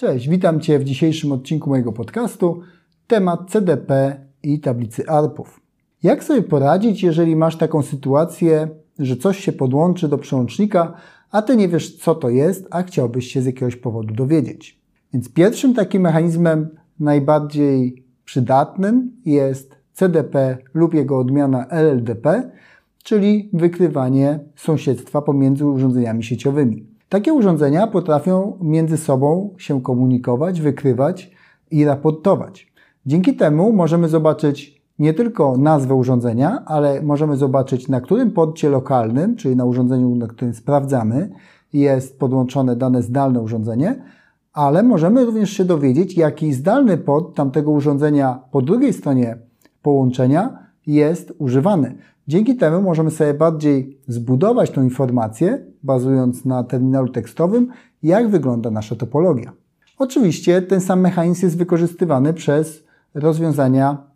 Cześć, 0.00 0.28
witam 0.28 0.60
Cię 0.60 0.78
w 0.78 0.84
dzisiejszym 0.84 1.32
odcinku 1.32 1.70
mojego 1.70 1.92
podcastu. 1.92 2.60
Temat 3.06 3.50
CDP 3.50 4.16
i 4.42 4.60
tablicy 4.60 5.08
ARPów. 5.08 5.60
Jak 6.02 6.24
sobie 6.24 6.42
poradzić, 6.42 7.02
jeżeli 7.02 7.36
masz 7.36 7.56
taką 7.56 7.82
sytuację, 7.82 8.68
że 8.98 9.16
coś 9.16 9.38
się 9.38 9.52
podłączy 9.52 10.08
do 10.08 10.18
przełącznika, 10.18 10.92
a 11.30 11.42
Ty 11.42 11.56
nie 11.56 11.68
wiesz, 11.68 11.96
co 11.96 12.14
to 12.14 12.28
jest, 12.28 12.66
a 12.70 12.82
chciałbyś 12.82 13.32
się 13.32 13.42
z 13.42 13.46
jakiegoś 13.46 13.76
powodu 13.76 14.14
dowiedzieć? 14.14 14.80
Więc 15.12 15.32
pierwszym 15.32 15.74
takim 15.74 16.02
mechanizmem 16.02 16.68
najbardziej 17.00 18.04
przydatnym 18.24 19.12
jest 19.24 19.76
CDP 19.92 20.58
lub 20.74 20.94
jego 20.94 21.18
odmiana 21.18 21.66
LLDP, 21.66 22.50
czyli 23.02 23.50
wykrywanie 23.52 24.40
sąsiedztwa 24.56 25.22
pomiędzy 25.22 25.66
urządzeniami 25.66 26.24
sieciowymi. 26.24 26.90
Takie 27.10 27.32
urządzenia 27.32 27.86
potrafią 27.86 28.58
między 28.60 28.96
sobą 28.96 29.54
się 29.58 29.82
komunikować, 29.82 30.60
wykrywać 30.60 31.30
i 31.70 31.84
raportować. 31.84 32.72
Dzięki 33.06 33.36
temu 33.36 33.72
możemy 33.72 34.08
zobaczyć 34.08 34.82
nie 34.98 35.14
tylko 35.14 35.56
nazwę 35.56 35.94
urządzenia, 35.94 36.62
ale 36.66 37.02
możemy 37.02 37.36
zobaczyć 37.36 37.88
na 37.88 38.00
którym 38.00 38.30
porcie 38.30 38.68
lokalnym, 38.68 39.36
czyli 39.36 39.56
na 39.56 39.64
urządzeniu, 39.64 40.14
na 40.14 40.26
którym 40.26 40.54
sprawdzamy, 40.54 41.30
jest 41.72 42.18
podłączone 42.18 42.76
dane 42.76 43.02
zdalne 43.02 43.40
urządzenie, 43.40 44.02
ale 44.52 44.82
możemy 44.82 45.24
również 45.24 45.50
się 45.50 45.64
dowiedzieć, 45.64 46.16
jaki 46.16 46.52
zdalny 46.52 46.98
port 46.98 47.36
tamtego 47.36 47.70
urządzenia 47.70 48.40
po 48.50 48.62
drugiej 48.62 48.92
stronie 48.92 49.38
połączenia 49.82 50.58
jest 50.86 51.32
używany. 51.38 51.94
Dzięki 52.30 52.56
temu 52.56 52.82
możemy 52.82 53.10
sobie 53.10 53.34
bardziej 53.34 53.98
zbudować 54.08 54.70
tą 54.70 54.82
informację, 54.82 55.66
bazując 55.82 56.44
na 56.44 56.64
terminalu 56.64 57.08
tekstowym, 57.08 57.68
jak 58.02 58.28
wygląda 58.28 58.70
nasza 58.70 58.96
topologia. 58.96 59.52
Oczywiście 59.98 60.62
ten 60.62 60.80
sam 60.80 61.00
mechanizm 61.00 61.46
jest 61.46 61.58
wykorzystywany 61.58 62.34
przez 62.34 62.84
rozwiązania 63.14 64.06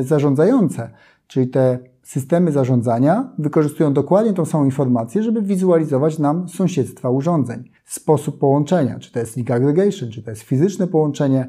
zarządzające, 0.00 0.90
czyli 1.26 1.48
te 1.48 1.78
systemy 2.02 2.52
zarządzania 2.52 3.32
wykorzystują 3.38 3.92
dokładnie 3.92 4.32
tą 4.32 4.44
samą 4.44 4.64
informację, 4.64 5.22
żeby 5.22 5.42
wizualizować 5.42 6.18
nam 6.18 6.48
sąsiedztwa 6.48 7.10
urządzeń, 7.10 7.70
sposób 7.84 8.38
połączenia, 8.38 8.98
czy 8.98 9.12
to 9.12 9.18
jest 9.18 9.36
link 9.36 9.50
aggregation, 9.50 10.10
czy 10.10 10.22
to 10.22 10.30
jest 10.30 10.42
fizyczne 10.42 10.86
połączenie, 10.86 11.48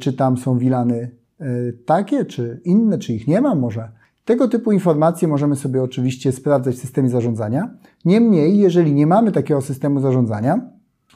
czy 0.00 0.12
tam 0.12 0.36
są 0.36 0.58
wilany 0.58 1.10
e, 1.40 1.46
takie, 1.86 2.24
czy 2.24 2.60
inne, 2.64 2.98
czy 2.98 3.14
ich 3.14 3.28
nie 3.28 3.40
ma 3.40 3.54
może. 3.54 3.95
Tego 4.26 4.48
typu 4.48 4.72
informacje 4.72 5.28
możemy 5.28 5.56
sobie 5.56 5.82
oczywiście 5.82 6.32
sprawdzać 6.32 6.74
w 6.74 6.78
systemie 6.78 7.08
zarządzania. 7.08 7.70
Niemniej, 8.04 8.58
jeżeli 8.58 8.92
nie 8.94 9.06
mamy 9.06 9.32
takiego 9.32 9.60
systemu 9.60 10.00
zarządzania, 10.00 10.60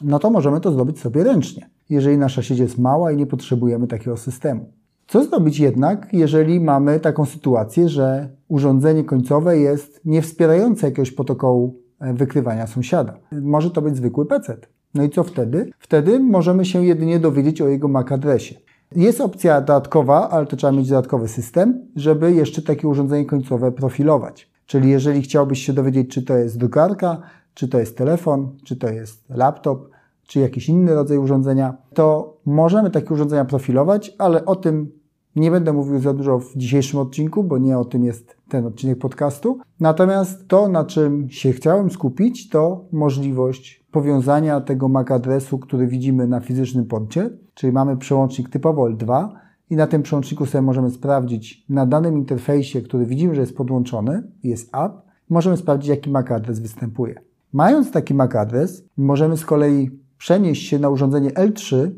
no 0.03 0.19
to 0.19 0.31
możemy 0.31 0.61
to 0.61 0.73
zrobić 0.73 1.01
sobie 1.01 1.25
ręcznie, 1.25 1.71
jeżeli 1.89 2.19
nasza 2.19 2.43
sieć 2.43 2.59
jest 2.59 2.79
mała 2.79 3.13
i 3.13 3.17
nie 3.17 3.27
potrzebujemy 3.27 3.87
takiego 3.87 4.17
systemu. 4.17 4.73
Co 5.07 5.25
zrobić 5.25 5.61
jednak, 5.61 6.09
jeżeli 6.13 6.61
mamy 6.61 7.01
taką 7.01 7.25
sytuację, 7.25 7.89
że 7.89 8.29
urządzenie 8.49 9.05
końcowe 9.05 9.59
jest 9.59 10.01
niewspierające 10.05 10.87
jakiegoś 10.87 11.11
protokołu 11.11 11.81
e, 12.01 12.15
wykrywania 12.15 12.67
sąsiada? 12.67 13.17
Może 13.33 13.71
to 13.71 13.83
być 13.83 13.97
zwykły 13.97 14.27
PC. 14.27 14.57
No 14.95 15.03
i 15.03 15.11
co 15.11 15.25
wtedy? 15.25 15.71
Wtedy 15.79 16.21
możemy 16.21 16.65
się 16.65 16.85
jedynie 16.85 17.19
dowiedzieć 17.19 17.63
o 17.63 17.69
jego 17.69 17.89
MAC 17.89 18.13
adresie. 18.13 18.55
Jest 18.97 19.21
opcja 19.21 19.61
dodatkowa, 19.61 20.31
ale 20.31 20.47
to 20.47 20.57
trzeba 20.57 20.73
mieć 20.73 20.89
dodatkowy 20.89 21.29
system, 21.29 21.87
żeby 21.97 22.33
jeszcze 22.33 22.63
takie 22.63 22.89
urządzenie 22.89 23.25
końcowe 23.25 23.73
profilować. 23.73 24.51
Czyli 24.67 24.91
jeżeli 24.91 25.23
chciałbyś 25.23 25.67
się 25.67 25.73
dowiedzieć, 25.73 26.11
czy 26.11 26.23
to 26.23 26.37
jest 26.37 26.59
drukarka, 26.59 27.21
czy 27.55 27.69
to 27.69 27.79
jest 27.79 27.97
telefon, 27.97 28.57
czy 28.65 28.77
to 28.77 28.89
jest 28.89 29.31
laptop, 29.31 29.89
czy 30.27 30.41
jakiś 30.41 30.69
inny 30.69 30.95
rodzaj 30.95 31.19
urządzenia, 31.19 31.77
to 31.95 32.37
możemy 32.47 32.91
takie 32.91 33.15
urządzenia 33.15 33.45
profilować, 33.45 34.13
ale 34.19 34.45
o 34.45 34.57
tym 34.57 35.00
nie 35.37 35.51
będę 35.51 35.73
mówił 35.73 35.99
za 35.99 36.13
dużo 36.13 36.39
w 36.39 36.57
dzisiejszym 36.57 37.01
odcinku, 37.01 37.45
bo 37.45 37.59
nie 37.59 37.79
o 37.79 37.85
tym 37.85 38.05
jest 38.05 38.37
ten 38.49 38.67
odcinek 38.67 38.99
podcastu. 38.99 39.59
Natomiast 39.81 40.49
to, 40.49 40.69
na 40.69 40.85
czym 40.85 41.31
się 41.31 41.53
chciałem 41.53 41.91
skupić, 41.91 42.49
to 42.49 42.85
możliwość 42.93 43.85
powiązania 43.91 44.61
tego 44.61 44.89
MAC 44.89 45.11
adresu, 45.11 45.59
który 45.59 45.87
widzimy 45.87 46.27
na 46.27 46.41
fizycznym 46.41 46.87
porcie, 46.87 47.31
czyli 47.55 47.73
mamy 47.73 47.97
przełącznik 47.97 48.49
typowo 48.49 48.85
L2 48.85 49.29
i 49.71 49.77
na 49.77 49.87
tym 49.87 50.03
przełączniku 50.03 50.47
sobie 50.47 50.63
możemy 50.63 50.91
sprawdzić 50.91 51.65
na 51.69 51.87
danym 51.87 52.19
interfejsie, 52.19 52.83
który 52.83 53.07
widzimy, 53.07 53.35
że 53.35 53.41
jest 53.41 53.57
podłączony, 53.57 54.23
jest 54.43 54.75
app, 54.75 54.93
możemy 55.31 55.57
sprawdzić, 55.57 55.89
jaki 55.89 56.11
MAC 56.11 56.31
adres 56.31 56.61
występuje. 56.61 57.15
Mając 57.53 57.91
taki 57.91 58.15
MAC 58.15 58.35
adres, 58.35 58.85
możemy 58.97 59.37
z 59.37 59.45
kolei 59.45 59.91
przenieść 60.19 60.69
się 60.69 60.79
na 60.79 60.89
urządzenie 60.89 61.31
L3 61.31 61.91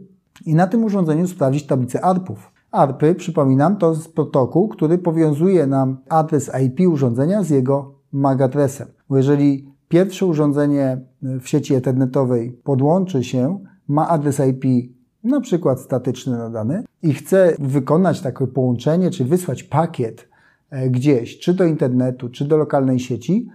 i 0.47 0.54
na 0.54 0.66
tym 0.66 0.84
urządzeniu 0.84 1.26
sprawdzić 1.26 1.66
tablicę 1.66 2.04
ARPów. 2.04 2.51
ARPy, 2.72 3.15
przypominam, 3.15 3.77
to 3.77 3.91
jest 3.91 4.15
protokół, 4.15 4.69
który 4.69 4.99
powiązuje 4.99 5.66
nam 5.66 5.99
adres 6.09 6.50
IP 6.66 6.88
urządzenia 6.88 7.43
z 7.43 7.50
jego 7.50 7.94
MAC 8.12 8.41
adresem. 8.41 8.88
Bo 9.09 9.16
jeżeli 9.16 9.72
pierwsze 9.88 10.27
urządzenie 10.27 11.00
w 11.22 11.49
sieci 11.49 11.75
ethernetowej 11.75 12.53
podłączy 12.65 13.25
się, 13.25 13.59
ma 13.88 14.09
adres 14.09 14.41
IP 14.41 14.93
na 15.25 15.41
przykład 15.41 15.81
statyczny 15.81 16.38
nadany 16.38 16.84
i 17.03 17.15
chce 17.15 17.56
wykonać 17.59 18.21
takie 18.21 18.47
połączenie, 18.47 19.10
czy 19.10 19.25
wysłać 19.25 19.62
pakiet 19.62 20.28
e, 20.71 20.91
gdzieś, 20.91 21.39
czy 21.39 21.54
do 21.54 21.65
internetu, 21.65 22.28
czy 22.28 22.44
do 22.44 22.56
lokalnej 22.56 22.99
sieci, 22.99 23.49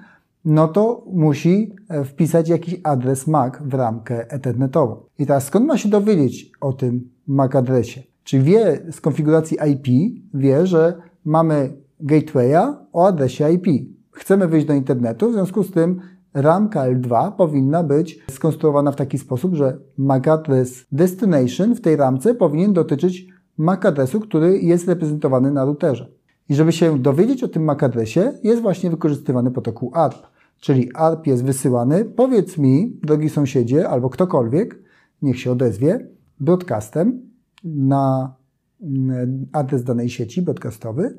no 0.46 0.68
to 0.68 1.06
musi 1.14 1.76
e, 1.90 2.04
wpisać 2.04 2.50
jakiś 2.50 2.80
adres 2.84 3.28
MAC 3.28 3.54
w 3.62 3.74
ramkę 3.74 4.32
ethernetową. 4.32 4.96
I 5.20 5.26
teraz 5.26 5.46
skąd 5.46 5.66
ma 5.66 5.78
się 5.78 5.90
dowiedzieć 5.90 6.52
o 6.62 6.74
tym 6.74 7.10
MAC 7.28 7.56
adresie? 7.56 8.04
Czy 8.28 8.40
wie 8.40 8.80
z 8.92 9.02
konfiguracji 9.02 9.58
IP, 9.72 9.88
wie, 10.34 10.68
że 10.68 10.94
mamy 11.26 11.74
gatewaya 12.00 12.78
o 12.94 13.08
adresie 13.08 13.52
IP. 13.52 13.66
Chcemy 14.12 14.48
wyjść 14.48 14.68
do 14.68 14.74
internetu, 14.74 15.30
w 15.30 15.34
związku 15.34 15.64
z 15.64 15.72
tym 15.72 16.02
ramka 16.34 16.82
L2 16.82 17.32
powinna 17.32 17.84
być 17.84 18.20
skonstruowana 18.32 18.92
w 18.92 18.96
taki 18.96 19.18
sposób, 19.18 19.56
że 19.56 19.78
MAC 19.98 20.28
adres 20.28 20.86
destination 20.92 21.76
w 21.76 21.82
tej 21.82 21.96
ramce 21.96 22.36
powinien 22.36 22.74
dotyczyć 22.74 23.28
MAC 23.58 23.86
adresu, 23.86 24.20
który 24.20 24.60
jest 24.60 24.88
reprezentowany 24.88 25.52
na 25.52 25.66
routerze. 25.66 26.12
I 26.50 26.56
żeby 26.56 26.72
się 26.72 27.00
dowiedzieć 27.00 27.44
o 27.44 27.48
tym 27.48 27.64
MAC 27.64 27.84
adresie, 27.84 28.34
jest 28.44 28.62
właśnie 28.62 28.90
wykorzystywany 28.90 29.52
protokół 29.52 29.92
ARP. 29.94 30.28
Czyli 30.60 30.90
ARP 30.96 31.28
jest 31.28 31.44
wysyłany, 31.44 32.06
powiedz 32.06 32.58
mi, 32.58 33.00
drogi 33.04 33.30
sąsiedzie, 33.30 33.90
albo 33.90 34.10
ktokolwiek, 34.10 34.80
niech 35.22 35.40
się 35.40 35.52
odezwie, 35.52 36.08
broadcastem 36.40 37.28
na 37.76 38.36
mm, 38.82 39.46
adres 39.52 39.84
danej 39.84 40.10
sieci 40.10 40.42
broadcastowy, 40.42 41.18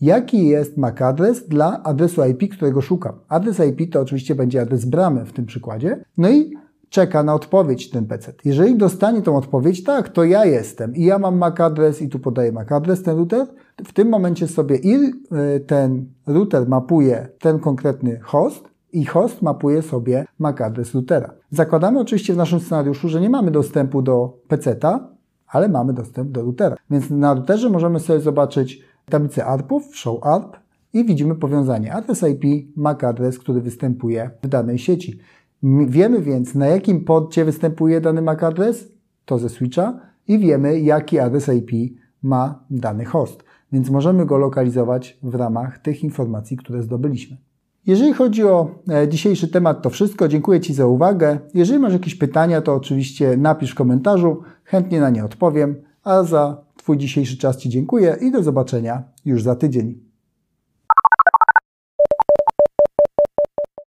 jaki 0.00 0.46
jest 0.46 0.76
MAC 0.76 1.02
adres 1.02 1.48
dla 1.48 1.82
adresu 1.82 2.24
IP, 2.24 2.52
którego 2.52 2.80
szukam. 2.80 3.14
Adres 3.28 3.60
IP 3.60 3.92
to 3.92 4.00
oczywiście 4.00 4.34
będzie 4.34 4.60
adres 4.60 4.84
bramy 4.84 5.24
w 5.24 5.32
tym 5.32 5.46
przykładzie. 5.46 6.04
No 6.18 6.30
i 6.30 6.54
czeka 6.90 7.22
na 7.22 7.34
odpowiedź 7.34 7.90
ten 7.90 8.06
PC. 8.06 8.32
Jeżeli 8.44 8.76
dostanie 8.76 9.22
tą 9.22 9.36
odpowiedź, 9.36 9.84
tak, 9.84 10.08
to 10.08 10.24
ja 10.24 10.44
jestem 10.44 10.96
i 10.96 11.04
ja 11.04 11.18
mam 11.18 11.38
MAC 11.38 11.60
adres 11.60 12.02
i 12.02 12.08
tu 12.08 12.18
podaję 12.18 12.52
MAC 12.52 12.72
adres, 12.72 13.02
ten 13.02 13.16
router, 13.16 13.46
w 13.84 13.92
tym 13.92 14.08
momencie 14.08 14.48
sobie 14.48 14.76
i 14.76 14.94
y, 14.94 15.60
ten 15.66 16.06
router 16.26 16.68
mapuje 16.68 17.28
ten 17.38 17.58
konkretny 17.58 18.20
host 18.22 18.70
i 18.92 19.04
host 19.04 19.42
mapuje 19.42 19.82
sobie 19.82 20.24
MAC 20.38 20.60
adres 20.60 20.94
routera. 20.94 21.34
Zakładamy 21.50 22.00
oczywiście 22.00 22.34
w 22.34 22.36
naszym 22.36 22.60
scenariuszu, 22.60 23.08
że 23.08 23.20
nie 23.20 23.30
mamy 23.30 23.50
dostępu 23.50 24.02
do 24.02 24.38
PC-a, 24.48 25.08
ale 25.50 25.68
mamy 25.68 25.92
dostęp 25.92 26.30
do 26.30 26.42
routera. 26.42 26.76
Więc 26.90 27.10
na 27.10 27.34
routerze 27.34 27.70
możemy 27.70 28.00
sobie 28.00 28.20
zobaczyć 28.20 28.82
tablicę 29.10 29.46
ARPów, 29.46 29.96
show 29.96 30.26
ARP 30.26 30.56
i 30.92 31.04
widzimy 31.04 31.34
powiązanie 31.34 31.92
adres 31.92 32.22
IP, 32.22 32.76
MAC 32.76 33.04
adres, 33.04 33.38
który 33.38 33.60
występuje 33.60 34.30
w 34.42 34.48
danej 34.48 34.78
sieci. 34.78 35.18
Wiemy 35.86 36.22
więc, 36.22 36.54
na 36.54 36.66
jakim 36.66 37.04
porcie 37.04 37.44
występuje 37.44 38.00
dany 38.00 38.22
MAC 38.22 38.42
adres, 38.42 38.88
to 39.24 39.38
ze 39.38 39.48
switcha, 39.48 40.00
i 40.28 40.38
wiemy, 40.38 40.80
jaki 40.80 41.18
adres 41.18 41.48
IP 41.48 41.70
ma 42.22 42.64
dany 42.70 43.04
host. 43.04 43.44
Więc 43.72 43.90
możemy 43.90 44.26
go 44.26 44.38
lokalizować 44.38 45.18
w 45.22 45.34
ramach 45.34 45.78
tych 45.78 46.04
informacji, 46.04 46.56
które 46.56 46.82
zdobyliśmy. 46.82 47.36
Jeżeli 47.86 48.12
chodzi 48.12 48.44
o 48.44 48.70
e, 48.88 49.08
dzisiejszy 49.08 49.48
temat, 49.48 49.82
to 49.82 49.90
wszystko. 49.90 50.28
Dziękuję 50.28 50.60
Ci 50.60 50.74
za 50.74 50.86
uwagę. 50.86 51.38
Jeżeli 51.54 51.78
masz 51.78 51.92
jakieś 51.92 52.14
pytania, 52.14 52.60
to 52.60 52.74
oczywiście 52.74 53.36
napisz 53.36 53.70
w 53.70 53.74
komentarzu, 53.74 54.42
chętnie 54.64 55.00
na 55.00 55.10
nie 55.10 55.24
odpowiem. 55.24 55.82
A 56.04 56.22
za 56.22 56.64
Twój 56.76 56.98
dzisiejszy 56.98 57.36
czas 57.36 57.56
Ci 57.56 57.68
dziękuję 57.68 58.16
i 58.20 58.30
do 58.30 58.42
zobaczenia 58.42 59.02
już 59.24 59.42
za 59.42 59.56
tydzień. 59.56 60.09